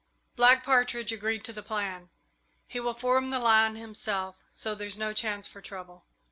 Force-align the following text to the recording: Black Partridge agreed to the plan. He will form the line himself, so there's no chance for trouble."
Black 0.35 0.63
Partridge 0.63 1.11
agreed 1.13 1.43
to 1.43 1.53
the 1.53 1.61
plan. 1.61 2.09
He 2.67 2.79
will 2.79 2.95
form 2.95 3.29
the 3.29 3.37
line 3.37 3.75
himself, 3.75 4.37
so 4.49 4.73
there's 4.73 4.97
no 4.97 5.13
chance 5.13 5.47
for 5.47 5.61
trouble." 5.61 6.05